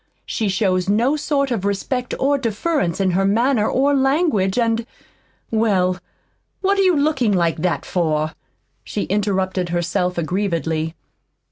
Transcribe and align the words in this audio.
She 0.25 0.49
shows 0.49 0.89
no 0.89 1.15
sort 1.15 1.51
of 1.51 1.63
respect 1.63 2.15
or 2.19 2.39
deference 2.39 2.99
in 2.99 3.11
her 3.11 3.23
manner 3.23 3.69
or 3.69 3.93
language, 3.93 4.57
and 4.57 4.87
well, 5.51 5.99
what 6.61 6.79
are 6.79 6.81
you 6.81 6.95
looking 6.97 7.33
like 7.33 7.57
that 7.57 7.85
for?" 7.85 8.33
she 8.83 9.03
interrupted 9.03 9.69
herself 9.69 10.17
aggrievedly. 10.17 10.95